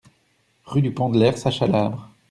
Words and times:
Rue 0.65 0.81
du 0.81 0.91
Pont 0.91 1.11
de 1.11 1.19
l'Hers, 1.19 1.37
Chalabre 1.51 2.09